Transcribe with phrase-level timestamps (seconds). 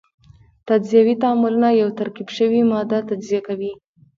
[0.67, 3.71] تجزیوي تعاملونه یوه ترکیب شوې ماده تجزیه کوي.